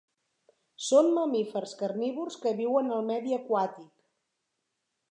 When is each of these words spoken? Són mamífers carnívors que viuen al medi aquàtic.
Són 0.85 1.09
mamífers 1.17 1.75
carnívors 1.83 2.41
que 2.47 2.55
viuen 2.63 2.91
al 2.97 3.07
medi 3.13 3.39
aquàtic. 3.41 3.95